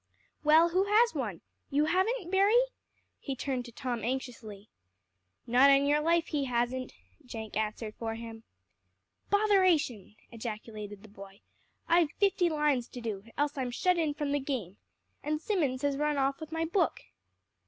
[0.43, 1.41] "Well, who has one?
[1.69, 2.57] You haven't, Berry?"
[3.19, 4.67] He turned to Tom anxiously.
[5.45, 6.93] "Not on your life he hasn't,"
[7.23, 8.41] Jenk answered for him.
[9.29, 11.41] "Botheration!" ejaculated the boy.
[11.87, 14.77] "I've fifty lines to do, else I'm shut in from the game.
[15.21, 17.01] And Simmons has run off with my book."